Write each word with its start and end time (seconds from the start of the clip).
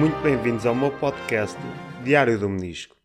muito 0.00 0.18
bem-vindos 0.22 0.64
ao 0.64 0.74
meu 0.74 0.90
podcast 0.92 1.58
Diário 2.02 2.38
do 2.38 2.48
Menisco. 2.48 2.96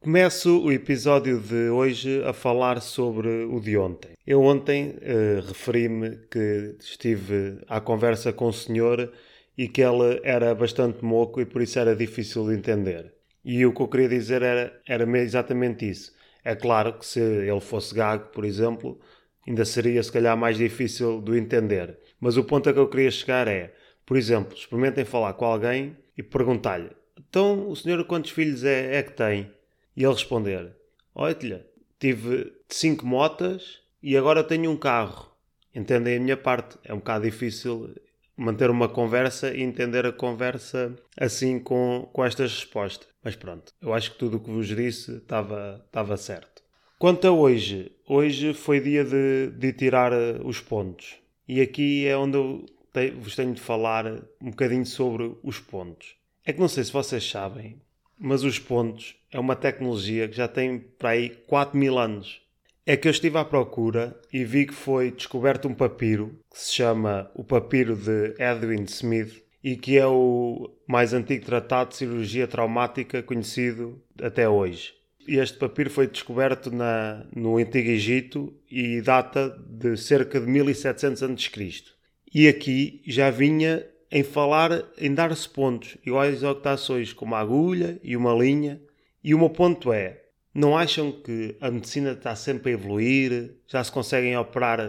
Começo 0.00 0.58
o 0.58 0.72
episódio 0.72 1.38
de 1.38 1.68
hoje 1.68 2.24
a 2.24 2.32
falar 2.32 2.80
sobre 2.80 3.28
o 3.44 3.60
de 3.60 3.76
ontem. 3.76 4.12
Eu 4.26 4.40
ontem 4.40 4.96
eh, 5.02 5.42
referi-me 5.46 6.16
que 6.30 6.76
estive 6.80 7.58
à 7.68 7.78
conversa 7.78 8.32
com 8.32 8.46
o 8.46 8.52
senhor 8.54 9.12
e 9.54 9.68
que 9.68 9.82
ele 9.82 10.18
era 10.24 10.54
bastante 10.54 11.04
moco 11.04 11.42
e 11.42 11.44
por 11.44 11.60
isso 11.60 11.78
era 11.78 11.94
difícil 11.94 12.48
de 12.48 12.54
entender. 12.54 13.12
E 13.44 13.66
o 13.66 13.74
que 13.74 13.82
eu 13.82 13.88
queria 13.88 14.08
dizer 14.08 14.40
era, 14.40 14.80
era 14.88 15.18
exatamente 15.18 15.86
isso. 15.90 16.14
É 16.42 16.54
claro 16.54 16.94
que 16.94 17.04
se 17.04 17.20
ele 17.20 17.60
fosse 17.60 17.94
gago, 17.94 18.30
por 18.32 18.46
exemplo, 18.46 18.98
ainda 19.46 19.66
seria 19.66 20.02
se 20.02 20.10
calhar 20.10 20.38
mais 20.38 20.56
difícil 20.56 21.20
de 21.20 21.36
entender. 21.36 21.98
Mas 22.18 22.38
o 22.38 22.44
ponto 22.44 22.70
a 22.70 22.72
que 22.72 22.78
eu 22.78 22.88
queria 22.88 23.10
chegar 23.10 23.46
é, 23.46 23.74
por 24.10 24.16
exemplo, 24.16 24.56
experimentem 24.56 25.04
falar 25.04 25.34
com 25.34 25.44
alguém 25.44 25.96
e 26.18 26.20
perguntar-lhe: 26.20 26.90
Então, 27.16 27.68
o 27.68 27.76
senhor 27.76 28.04
quantos 28.06 28.32
filhos 28.32 28.64
é, 28.64 28.96
é 28.96 29.04
que 29.04 29.12
tem? 29.12 29.52
E 29.96 30.02
ele 30.02 30.12
responder: 30.12 30.74
Olha, 31.14 31.64
tive 31.96 32.52
cinco 32.68 33.06
motas 33.06 33.78
e 34.02 34.16
agora 34.16 34.42
tenho 34.42 34.68
um 34.68 34.76
carro. 34.76 35.30
Entendem 35.72 36.16
a 36.16 36.20
minha 36.20 36.36
parte? 36.36 36.76
É 36.82 36.92
um 36.92 36.96
bocado 36.96 37.24
difícil 37.24 37.94
manter 38.36 38.68
uma 38.68 38.88
conversa 38.88 39.54
e 39.54 39.62
entender 39.62 40.04
a 40.04 40.12
conversa 40.12 40.92
assim 41.16 41.60
com, 41.60 42.10
com 42.12 42.24
estas 42.24 42.50
respostas. 42.52 43.06
Mas 43.22 43.36
pronto, 43.36 43.72
eu 43.80 43.94
acho 43.94 44.10
que 44.10 44.18
tudo 44.18 44.38
o 44.38 44.40
que 44.40 44.50
vos 44.50 44.66
disse 44.66 45.18
estava, 45.18 45.84
estava 45.86 46.16
certo. 46.16 46.64
Quanto 46.98 47.28
a 47.28 47.30
hoje, 47.30 47.92
hoje 48.08 48.54
foi 48.54 48.80
dia 48.80 49.04
de, 49.04 49.52
de 49.56 49.72
tirar 49.72 50.12
eh, 50.12 50.40
os 50.42 50.58
pontos. 50.58 51.14
E 51.46 51.60
aqui 51.60 52.08
é 52.08 52.16
onde 52.16 52.36
eu 52.36 52.66
te, 52.92 53.10
vos 53.10 53.36
tenho 53.36 53.54
de 53.54 53.60
falar 53.60 54.06
um 54.40 54.50
bocadinho 54.50 54.86
sobre 54.86 55.34
os 55.42 55.58
pontos. 55.58 56.16
É 56.44 56.52
que 56.52 56.60
não 56.60 56.68
sei 56.68 56.84
se 56.84 56.92
vocês 56.92 57.28
sabem, 57.28 57.80
mas 58.18 58.44
os 58.44 58.58
pontos 58.58 59.16
é 59.30 59.38
uma 59.38 59.56
tecnologia 59.56 60.28
que 60.28 60.36
já 60.36 60.48
tem 60.48 60.78
para 60.78 61.10
aí 61.10 61.30
4 61.46 61.78
mil 61.78 61.98
anos. 61.98 62.42
É 62.84 62.96
que 62.96 63.06
eu 63.06 63.12
estive 63.12 63.38
à 63.38 63.44
procura 63.44 64.18
e 64.32 64.44
vi 64.44 64.66
que 64.66 64.74
foi 64.74 65.10
descoberto 65.10 65.68
um 65.68 65.74
papiro 65.74 66.38
que 66.50 66.58
se 66.58 66.74
chama 66.74 67.30
o 67.34 67.44
Papiro 67.44 67.94
de 67.94 68.34
Edwin 68.38 68.82
Smith 68.84 69.44
e 69.62 69.76
que 69.76 69.98
é 69.98 70.06
o 70.06 70.70
mais 70.86 71.12
antigo 71.12 71.44
tratado 71.44 71.90
de 71.90 71.96
cirurgia 71.96 72.48
traumática 72.48 73.22
conhecido 73.22 74.02
até 74.20 74.48
hoje. 74.48 74.94
Este 75.28 75.58
papiro 75.58 75.90
foi 75.90 76.06
descoberto 76.06 76.70
na, 76.70 77.24
no 77.34 77.58
Antigo 77.58 77.90
Egito 77.90 78.52
e 78.70 79.00
data 79.00 79.56
de 79.68 79.96
cerca 79.96 80.40
de 80.40 80.46
1700 80.46 81.22
a.C. 81.22 81.99
E 82.32 82.46
aqui 82.46 83.02
já 83.06 83.30
vinha 83.30 83.84
em 84.10 84.22
falar 84.22 84.84
em 84.96 85.12
dar-se 85.12 85.48
pontos 85.48 85.96
iguais 86.06 86.44
a 86.44 86.52
octações, 86.52 87.12
com 87.12 87.24
uma 87.24 87.38
agulha 87.38 87.98
e 88.02 88.16
uma 88.16 88.32
linha. 88.32 88.80
E 89.22 89.34
o 89.34 89.38
meu 89.38 89.50
ponto 89.50 89.92
é: 89.92 90.22
não 90.54 90.76
acham 90.76 91.10
que 91.10 91.56
a 91.60 91.70
medicina 91.70 92.12
está 92.12 92.34
sempre 92.36 92.70
a 92.70 92.74
evoluir, 92.74 93.56
já 93.66 93.82
se 93.82 93.90
conseguem 93.90 94.36
operar 94.36 94.80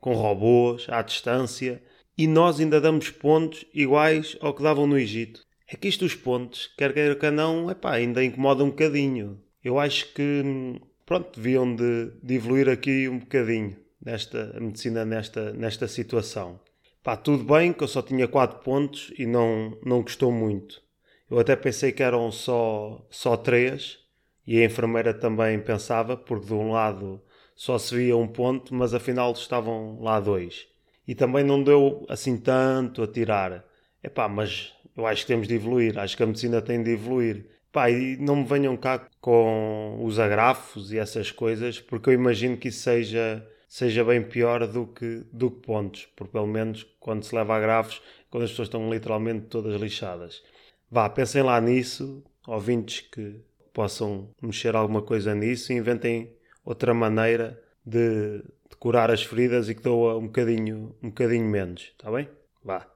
com 0.00 0.14
robôs 0.14 0.86
à 0.88 1.02
distância 1.02 1.82
e 2.16 2.26
nós 2.26 2.60
ainda 2.60 2.80
damos 2.80 3.10
pontos 3.10 3.64
iguais 3.74 4.36
ao 4.40 4.54
que 4.54 4.62
davam 4.62 4.86
no 4.86 4.98
Egito? 4.98 5.44
É 5.68 5.76
que 5.76 5.88
isto 5.88 6.04
os 6.04 6.14
pontos, 6.14 6.68
quer 6.78 6.94
queira 6.94 7.16
que 7.16 7.30
não, 7.30 7.68
epá, 7.68 7.94
ainda 7.94 8.24
incomoda 8.24 8.62
um 8.62 8.70
bocadinho. 8.70 9.42
Eu 9.62 9.80
acho 9.80 10.12
que, 10.14 10.80
pronto, 11.04 11.34
deviam 11.34 11.74
de, 11.74 12.12
de 12.22 12.34
evoluir 12.34 12.68
aqui 12.68 13.08
um 13.08 13.18
bocadinho 13.18 13.76
nesta 14.00 14.56
medicina 14.60 15.04
nesta, 15.04 15.52
nesta 15.52 15.88
situação. 15.88 16.60
Pá, 17.06 17.16
tudo 17.16 17.44
bem 17.44 17.72
que 17.72 17.84
eu 17.84 17.86
só 17.86 18.02
tinha 18.02 18.26
4 18.26 18.58
pontos 18.64 19.12
e 19.16 19.26
não, 19.26 19.78
não 19.84 20.02
gostou 20.02 20.32
muito. 20.32 20.82
Eu 21.30 21.38
até 21.38 21.54
pensei 21.54 21.92
que 21.92 22.02
eram 22.02 22.32
só, 22.32 23.06
só 23.08 23.36
3 23.36 23.96
e 24.44 24.60
a 24.60 24.64
enfermeira 24.64 25.14
também 25.14 25.60
pensava, 25.60 26.16
porque 26.16 26.46
de 26.46 26.52
um 26.52 26.72
lado 26.72 27.22
só 27.54 27.78
se 27.78 27.94
via 27.94 28.16
um 28.16 28.26
ponto, 28.26 28.74
mas 28.74 28.92
afinal 28.92 29.30
estavam 29.30 30.00
lá 30.00 30.18
dois. 30.18 30.66
E 31.06 31.14
também 31.14 31.44
não 31.44 31.62
deu 31.62 32.04
assim 32.08 32.36
tanto 32.36 33.04
a 33.04 33.06
tirar. 33.06 33.64
Epá, 34.02 34.28
mas 34.28 34.72
eu 34.96 35.06
acho 35.06 35.20
que 35.20 35.28
temos 35.28 35.46
de 35.46 35.54
evoluir, 35.54 35.96
acho 36.00 36.16
que 36.16 36.24
a 36.24 36.26
medicina 36.26 36.60
tem 36.60 36.82
de 36.82 36.90
evoluir. 36.90 37.46
Pá, 37.70 37.88
e 37.88 38.16
não 38.16 38.34
me 38.34 38.44
venham 38.44 38.76
cá 38.76 39.08
com 39.20 40.00
os 40.02 40.18
agrafos 40.18 40.92
e 40.92 40.98
essas 40.98 41.30
coisas, 41.30 41.78
porque 41.78 42.10
eu 42.10 42.14
imagino 42.14 42.56
que 42.56 42.66
isso 42.66 42.80
seja, 42.80 43.46
seja 43.66 44.04
bem 44.04 44.22
pior 44.22 44.66
do 44.66 44.86
que, 44.86 45.24
do 45.32 45.50
que 45.50 45.60
pontos, 45.60 46.08
porque 46.16 46.32
pelo 46.32 46.46
menos 46.46 46.86
quando 47.00 47.24
se 47.24 47.34
leva 47.34 47.56
agrafos, 47.56 48.00
quando 48.30 48.44
as 48.44 48.50
pessoas 48.50 48.68
estão 48.68 48.90
literalmente 48.90 49.46
todas 49.46 49.80
lixadas. 49.80 50.42
Vá, 50.90 51.08
pensem 51.08 51.42
lá 51.42 51.60
nisso, 51.60 52.22
ouvintes 52.46 53.00
que 53.00 53.40
possam 53.72 54.30
mexer 54.40 54.74
alguma 54.74 55.02
coisa 55.02 55.34
nisso 55.34 55.72
e 55.72 55.76
inventem 55.76 56.32
outra 56.64 56.94
maneira 56.94 57.62
de, 57.84 58.38
de 58.38 58.76
curar 58.78 59.10
as 59.10 59.22
feridas 59.22 59.68
e 59.68 59.74
que 59.74 59.82
doa 59.82 60.16
um 60.16 60.26
bocadinho, 60.26 60.96
um 61.02 61.08
bocadinho 61.08 61.44
menos, 61.44 61.92
está 61.96 62.10
bem? 62.10 62.28
Vá. 62.64 62.86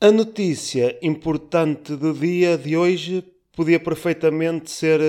A 0.00 0.12
notícia 0.12 0.96
importante 1.02 1.96
do 1.96 2.14
dia 2.14 2.56
de 2.56 2.76
hoje 2.76 3.24
podia 3.52 3.80
perfeitamente 3.80 4.70
ser 4.70 5.00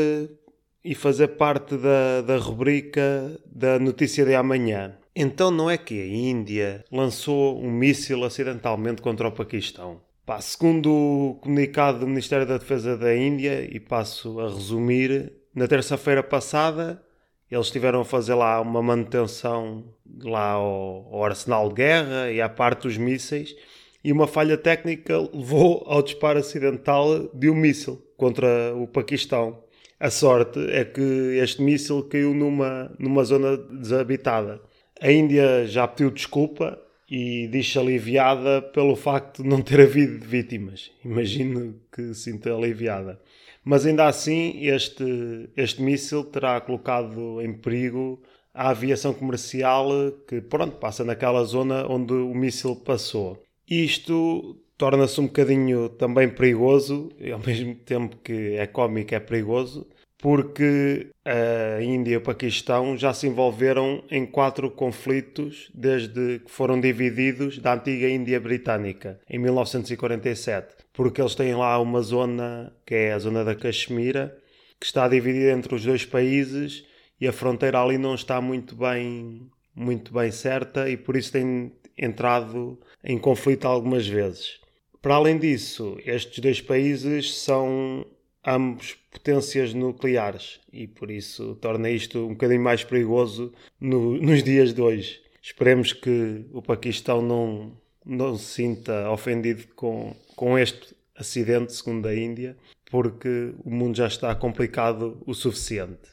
e 0.84 0.95
fazer 0.95 1.29
parte 1.29 1.75
da, 1.78 2.22
da 2.22 2.38
rubrica 2.38 3.40
da 3.45 3.79
notícia 3.79 4.25
de 4.25 4.35
amanhã. 4.35 4.97
Então 5.16 5.51
não 5.51 5.69
é 5.69 5.78
que 5.78 6.01
a 6.01 6.07
Índia 6.07 6.85
lançou 6.91 7.62
um 7.62 7.72
míssil 7.72 8.23
acidentalmente 8.23 9.01
contra 9.01 9.28
o 9.28 9.31
Paquistão. 9.31 10.01
Pá, 10.25 10.39
segundo 10.39 10.91
o 10.91 11.39
comunicado 11.41 12.00
do 12.00 12.07
Ministério 12.07 12.45
da 12.45 12.57
Defesa 12.57 12.95
da 12.95 13.16
Índia, 13.16 13.68
e 13.69 13.79
passo 13.79 14.39
a 14.39 14.47
resumir, 14.47 15.34
na 15.53 15.68
terça-feira 15.68 16.22
passada 16.22 17.01
eles 17.50 17.66
estiveram 17.66 18.01
a 18.01 18.06
fazer 18.06 18.35
lá 18.35 18.62
uma 18.62 18.81
manutenção 18.81 19.84
lá 20.22 20.51
ao, 20.51 21.09
ao, 21.12 21.25
arsenal 21.25 21.68
de 21.69 21.75
guerra 21.75 22.31
e 22.31 22.39
à 22.39 22.47
parte 22.47 22.84
dos 22.84 22.95
mísseis 22.95 23.56
e 24.03 24.12
uma 24.12 24.28
falha 24.28 24.57
técnica 24.57 25.18
levou 25.34 25.84
ao 25.88 26.01
disparo 26.01 26.39
acidental 26.39 27.28
de 27.34 27.50
um 27.50 27.56
míssil 27.56 28.01
contra 28.16 28.73
o 28.75 28.88
Paquistão. 28.88 29.63
A 30.00 30.10
sorte 30.10 30.60
é 30.72 30.86
que 30.86 31.02
este 31.44 31.62
míssil 31.62 32.04
caiu 32.04 32.34
numa, 32.34 32.90
numa 32.98 33.22
zona 33.26 33.58
desabitada. 33.58 34.62
A 35.02 35.12
Índia 35.12 35.66
já 35.68 35.86
pediu 35.86 36.10
desculpa 36.10 36.80
e 37.12 37.48
diz-se 37.48 37.78
aliviada 37.78 38.62
pelo 38.62 38.96
facto 38.96 39.44
de 39.44 39.50
não 39.50 39.62
ter 39.62 39.82
havido 39.82 40.26
vítimas. 40.26 40.90
Imagino 41.04 41.76
que 41.92 42.14
sinta 42.14 42.54
aliviada. 42.54 43.20
Mas 43.62 43.86
ainda 43.86 44.08
assim, 44.08 44.66
este, 44.68 45.50
este 45.58 45.82
míssil 45.82 46.24
terá 46.24 46.62
colocado 46.62 47.42
em 47.42 47.52
perigo 47.52 48.22
a 48.54 48.70
aviação 48.70 49.14
comercial 49.14 49.90
que, 50.26 50.40
pronto, 50.40 50.78
passa 50.78 51.04
naquela 51.04 51.44
zona 51.44 51.86
onde 51.88 52.14
o 52.14 52.34
míssil 52.34 52.76
passou. 52.78 53.44
Isto 53.70 54.56
torna-se 54.79 55.19
um 55.19 55.28
bocadinho 55.28 55.90
também 55.90 56.29
perigoso, 56.29 57.12
e 57.19 57.31
ao 57.31 57.40
mesmo 57.45 57.75
tempo 57.75 58.16
que 58.23 58.56
é 58.56 58.66
cómico, 58.66 59.13
é 59.13 59.19
perigoso, 59.19 59.85
porque 60.17 61.09
a 61.25 61.81
Índia 61.81 62.13
e 62.13 62.17
o 62.17 62.22
Paquistão 62.22 62.97
já 62.97 63.13
se 63.13 63.28
envolveram 63.28 64.03
em 64.09 64.25
quatro 64.25 64.72
conflitos 64.72 65.69
desde 65.73 66.39
que 66.39 66.51
foram 66.51 66.79
divididos 66.79 67.59
da 67.59 67.73
antiga 67.73 68.09
Índia 68.09 68.39
Britânica, 68.39 69.19
em 69.29 69.38
1947. 69.38 70.75
Porque 70.91 71.22
eles 71.22 71.35
têm 71.35 71.56
lá 71.56 71.79
uma 71.79 72.01
zona, 72.01 72.73
que 72.85 72.95
é 72.95 73.13
a 73.13 73.19
zona 73.19 73.45
da 73.45 73.56
Caxemira, 73.56 74.36
que 74.80 74.86
está 74.86 75.07
dividida 75.07 75.51
entre 75.51 75.75
os 75.75 75.86
dois 75.86 76.06
países 76.06 76.86
e 77.19 77.27
a 77.27 77.33
fronteira 77.33 77.81
ali 77.81 77.98
não 77.98 78.15
está 78.15 78.42
muito 78.42 78.75
bem, 78.75 79.50
muito 79.75 80.13
bem 80.13 80.31
certa 80.31 80.89
e 80.89 80.98
por 80.98 81.15
isso 81.15 81.31
têm 81.31 81.71
entrado 81.98 82.80
em 83.04 83.18
conflito 83.18 83.65
algumas 83.65 84.07
vezes. 84.07 84.59
Para 85.01 85.16
além 85.16 85.38
disso, 85.38 85.98
estes 86.06 86.40
dois 86.40 86.60
países 86.60 87.38
são 87.38 88.06
ambos 88.46 88.98
potências 89.12 89.74
nucleares 89.74 90.60
e 90.72 90.88
por 90.88 91.10
isso 91.10 91.56
torna 91.56 91.90
isto 91.90 92.25
um 92.25 92.30
bocadinho 92.30 92.62
mais 92.62 92.84
perigoso 92.84 93.54
no, 93.80 94.18
nos 94.22 94.44
dias 94.44 94.74
de 94.74 94.81
hoje. 94.81 95.22
Esperemos 95.42 95.94
que 95.94 96.46
o 96.51 96.62
Paquistão 96.62 97.22
não, 97.22 97.78
não 98.06 98.38
se 98.38 98.46
sinta 98.46 99.10
ofendido 99.10 99.68
com, 99.75 100.13
com 100.36 100.57
este 100.57 100.96
acidente, 101.16 101.74
segundo 101.74 102.07
a 102.07 102.16
Índia, 102.16 102.57
porque 102.90 103.54
o 103.63 103.69
mundo 103.69 103.98
já 103.98 104.07
está 104.07 104.34
complicado 104.36 105.22
o 105.25 105.34
suficiente. 105.34 106.10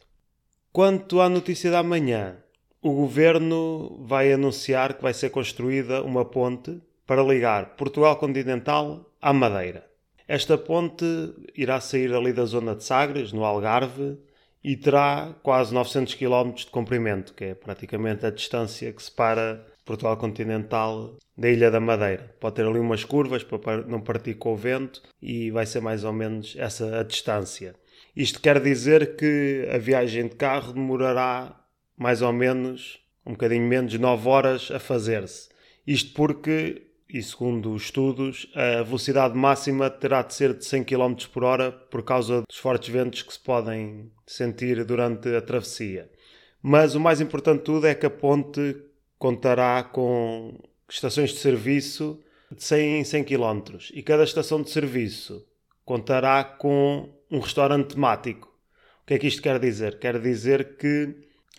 Quanto 0.72 1.20
à 1.20 1.28
notícia 1.28 1.70
da 1.70 1.82
manhã, 1.82 2.36
o 2.82 2.92
governo 2.92 4.04
vai 4.04 4.32
anunciar 4.32 4.94
que 4.94 5.02
vai 5.02 5.14
ser 5.14 5.30
construída 5.30 6.02
uma 6.02 6.24
ponte 6.24 6.80
para 7.06 7.22
ligar 7.22 7.76
Portugal 7.76 8.16
continental 8.16 9.10
à 9.20 9.32
Madeira. 9.32 9.86
Esta 10.28 10.58
ponte 10.58 11.04
irá 11.56 11.80
sair 11.80 12.12
ali 12.12 12.32
da 12.32 12.44
zona 12.44 12.74
de 12.74 12.82
Sagres, 12.82 13.32
no 13.32 13.44
Algarve, 13.44 14.18
e 14.62 14.76
terá 14.76 15.32
quase 15.42 15.72
900 15.72 16.14
km 16.14 16.52
de 16.54 16.66
comprimento, 16.66 17.32
que 17.34 17.44
é 17.44 17.54
praticamente 17.54 18.26
a 18.26 18.30
distância 18.30 18.92
que 18.92 19.02
separa 19.02 19.64
Portugal 19.84 20.16
continental 20.16 21.16
da 21.38 21.48
Ilha 21.48 21.70
da 21.70 21.78
Madeira. 21.78 22.34
Pode 22.40 22.56
ter 22.56 22.66
ali 22.66 22.80
umas 22.80 23.04
curvas 23.04 23.44
para 23.44 23.86
não 23.86 24.00
partir 24.00 24.34
com 24.34 24.52
o 24.52 24.56
vento 24.56 25.00
e 25.22 25.52
vai 25.52 25.64
ser 25.64 25.80
mais 25.80 26.02
ou 26.02 26.12
menos 26.12 26.56
essa 26.58 26.98
a 26.98 27.04
distância. 27.04 27.76
Isto 28.16 28.40
quer 28.40 28.60
dizer 28.60 29.14
que 29.14 29.68
a 29.72 29.78
viagem 29.78 30.26
de 30.26 30.34
carro 30.34 30.72
demorará 30.72 31.54
mais 31.96 32.20
ou 32.20 32.32
menos 32.32 32.98
um 33.24 33.32
bocadinho 33.32 33.68
menos 33.68 33.92
de 33.92 33.98
9 33.98 34.28
horas 34.28 34.70
a 34.72 34.80
fazer-se. 34.80 35.48
Isto 35.86 36.12
porque, 36.14 36.86
e 37.08 37.22
segundo 37.22 37.72
os 37.72 37.84
estudos, 37.84 38.50
a 38.54 38.82
velocidade 38.82 39.36
máxima 39.36 39.88
terá 39.88 40.22
de 40.22 40.34
ser 40.34 40.54
de 40.54 40.64
100 40.64 40.84
km 40.84 41.14
por 41.32 41.44
hora 41.44 41.70
por 41.70 42.02
causa 42.02 42.42
dos 42.48 42.58
fortes 42.58 42.88
ventos 42.88 43.22
que 43.22 43.32
se 43.32 43.40
podem 43.40 44.10
sentir 44.26 44.84
durante 44.84 45.34
a 45.34 45.40
travessia. 45.40 46.10
Mas 46.62 46.94
o 46.94 47.00
mais 47.00 47.20
importante 47.20 47.58
de 47.58 47.64
tudo 47.64 47.86
é 47.86 47.94
que 47.94 48.06
a 48.06 48.10
ponte 48.10 48.76
contará 49.18 49.82
com 49.84 50.58
estações 50.88 51.30
de 51.30 51.38
serviço 51.38 52.20
de 52.50 52.62
100 52.62 53.00
em 53.00 53.04
100 53.04 53.24
km 53.24 53.62
e 53.92 54.02
cada 54.02 54.24
estação 54.24 54.62
de 54.62 54.70
serviço 54.70 55.46
contará 55.84 56.42
com 56.42 57.08
um 57.30 57.38
restaurante 57.38 57.94
temático. 57.94 58.48
O 59.02 59.06
que 59.06 59.14
é 59.14 59.18
que 59.18 59.26
isto 59.26 59.42
quer 59.42 59.58
dizer? 59.58 59.98
Quer 59.98 60.20
dizer 60.20 60.76
que, 60.76 61.14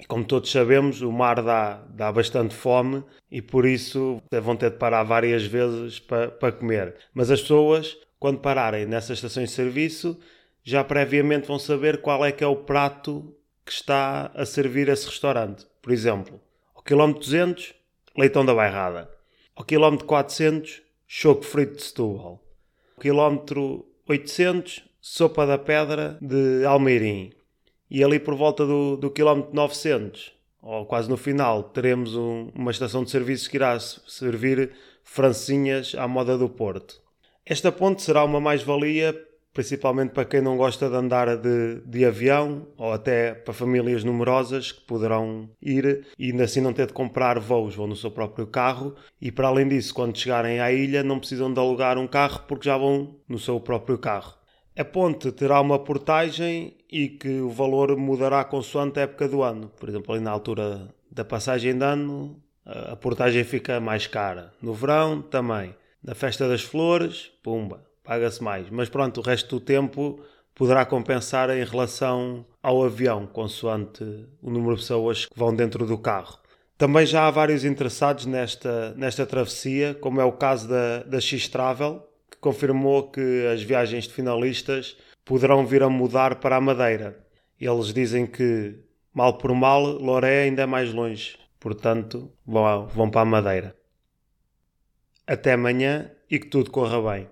como 0.06 0.24
todos 0.24 0.52
sabemos, 0.52 1.02
o 1.02 1.12
mar 1.12 1.42
dá, 1.42 1.84
dá 1.90 2.12
bastante 2.12 2.54
fome 2.54 3.04
e 3.32 3.42
por 3.42 3.66
isso 3.66 4.22
vão 4.32 4.56
ter 4.56 4.72
de 4.72 4.78
parar 4.78 5.04
várias 5.04 5.44
vezes 5.44 6.00
para, 6.00 6.30
para 6.30 6.52
comer. 6.52 6.96
Mas 7.14 7.32
as 7.32 7.42
pessoas, 7.42 7.98
quando 8.20 8.40
pararem 8.40 8.86
nessas 8.86 9.18
estações 9.18 9.50
de 9.50 9.56
serviço, 9.56 10.20
já 10.64 10.84
previamente 10.84 11.48
vão 11.48 11.58
saber 11.58 12.02
qual 12.02 12.26
é 12.26 12.32
que 12.32 12.44
é 12.44 12.48
o 12.48 12.56
prato 12.56 13.34
que 13.66 13.72
está 13.72 14.32
a 14.36 14.46
servir 14.46 14.88
esse 14.88 15.08
restaurante. 15.08 15.66
Por 15.82 15.92
exemplo, 15.92 16.40
ao 16.76 16.84
quilómetro 16.84 17.22
200, 17.22 17.74
leitão 18.16 18.46
da 18.46 18.54
bairrada. 18.54 19.10
Ao 19.56 19.66
quilómetro 19.66 20.06
400, 20.06 20.82
choco 21.08 21.44
frito 21.44 21.78
de 21.78 21.84
Setúbal. 21.84 22.44
Ao 22.96 23.02
quilómetro 23.02 23.86
800, 24.08 24.84
sopa 25.02 25.46
da 25.46 25.58
pedra 25.58 26.18
de 26.22 26.64
Almeirim. 26.66 27.32
E 27.90 28.04
ali 28.04 28.20
por 28.20 28.36
volta 28.36 28.66
do, 28.66 28.98
do 28.98 29.10
quilómetro 29.10 29.54
900, 29.54 30.34
ou 30.62 30.86
quase 30.86 31.10
no 31.10 31.18
final, 31.18 31.64
teremos 31.64 32.16
um, 32.16 32.50
uma 32.54 32.72
estação 32.72 33.04
de 33.04 33.12
serviços 33.12 33.48
que 33.48 33.58
irá 33.58 33.80
servir 33.80 34.72
francinhas 35.04 35.96
à 35.98 36.08
moda 36.08 36.38
do 36.38 36.50
Porto. 36.50 37.02
Esta 37.46 37.72
ponte 37.72 38.02
será 38.02 38.24
uma 38.24 38.42
mais-valia 38.42 39.16
principalmente 39.58 40.12
para 40.12 40.24
quem 40.24 40.40
não 40.40 40.56
gosta 40.56 40.88
de 40.88 40.96
andar 40.96 41.36
de, 41.36 41.82
de 41.84 42.06
avião 42.06 42.68
ou 42.78 42.94
até 42.94 43.34
para 43.34 43.56
famílias 43.56 44.04
numerosas 44.04 44.72
que 44.72 44.82
poderão 44.82 45.50
ir 45.60 46.06
e 46.16 46.30
ainda 46.30 46.44
assim 46.44 46.62
não 46.62 46.72
ter 46.72 46.86
de 46.86 46.94
comprar 46.94 47.40
voos, 47.40 47.74
vão 47.74 47.88
no 47.88 47.96
seu 47.96 48.12
próprio 48.12 48.46
carro 48.46 48.94
e 49.20 49.32
para 49.32 49.48
além 49.48 49.68
disso, 49.68 49.96
quando 49.96 50.16
chegarem 50.16 50.60
à 50.60 50.72
ilha 50.72 51.02
não 51.02 51.18
precisam 51.18 51.52
de 51.52 51.60
alugar 51.60 51.98
um 51.98 52.06
carro 52.06 52.44
porque 52.48 52.70
já 52.70 52.78
vão 52.78 53.16
no 53.28 53.40
seu 53.40 53.60
próprio 53.60 53.98
carro. 53.98 54.36
A 54.78 54.86
ponte 54.86 55.32
terá 55.32 55.60
uma 55.60 55.80
portagem 55.80 56.77
e 56.90 57.10
que 57.10 57.42
o 57.42 57.50
valor 57.50 57.96
mudará 57.98 58.44
consoante 58.44 59.00
a 59.00 59.04
época 59.04 59.28
do 59.28 59.44
ano. 59.44 59.72
Por 59.80 59.90
exemplo, 59.90 60.14
ali 60.14 60.24
na 60.24 60.32
altura 60.32 60.90
da 61.12 61.26
passagem 61.26 61.78
de 61.78 61.84
ano, 61.84 62.42
a 62.66 62.96
portagem 62.96 63.44
fica 63.44 63.80
mais 63.80 64.08
cara. 64.08 64.54
No 64.62 64.74
verão, 64.74 65.22
também. 65.22 65.76
Na 66.04 66.16
festa 66.16 66.48
das 66.48 66.62
flores, 66.62 67.32
pumba, 67.44 67.84
paga-se 68.04 68.42
mais. 68.44 68.70
Mas 68.70 68.90
pronto, 68.90 69.20
o 69.20 69.24
resto 69.24 69.60
do 69.60 69.60
tempo 69.60 70.22
poderá 70.54 70.86
compensar 70.86 71.50
em 71.50 71.64
relação 71.64 72.46
ao 72.64 72.84
avião, 72.84 73.28
consoante 73.28 74.04
o 74.42 74.50
número 74.50 74.76
de 74.76 74.82
pessoas 74.82 75.26
que 75.26 75.38
vão 75.38 75.56
dentro 75.56 75.86
do 75.86 75.98
carro. 75.98 76.40
Também 76.78 77.06
já 77.06 77.28
há 77.28 77.32
vários 77.32 77.66
interessados 77.66 78.26
nesta, 78.26 78.94
nesta 78.96 79.26
travessia, 79.26 79.96
como 79.96 80.22
é 80.22 80.26
o 80.26 80.32
caso 80.32 80.68
da, 80.68 81.04
da 81.04 81.20
X-Travel, 81.20 82.08
que 82.30 82.38
confirmou 82.38 83.10
que 83.10 83.48
as 83.52 83.64
viagens 83.64 84.06
de 84.06 84.14
finalistas 84.14 84.96
poderão 85.28 85.66
vir 85.66 85.84
a 85.84 85.90
mudar 85.90 86.36
para 86.36 86.56
a 86.56 86.62
Madeira. 86.62 87.20
Eles 87.60 87.94
dizem 87.94 88.26
que, 88.26 88.80
mal 89.14 89.38
por 89.38 89.54
mal, 89.54 89.84
Loré 89.84 90.44
ainda 90.44 90.62
é 90.62 90.66
mais 90.66 90.94
longe, 90.94 91.38
portanto, 91.60 92.32
vão, 92.46 92.88
vão 92.88 93.10
para 93.10 93.22
a 93.22 93.26
Madeira. 93.26 93.76
Até 95.28 95.54
amanhã 95.54 96.10
e 96.32 96.40
que 96.40 96.48
tudo 96.48 96.72
corra 96.72 97.02
bem. 97.02 97.30